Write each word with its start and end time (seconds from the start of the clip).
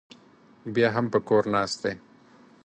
بیا 0.73 0.87
هم 0.95 1.05
په 1.13 1.19
کور 1.27 1.43
ناست 1.53 1.77
دی. 1.83 1.93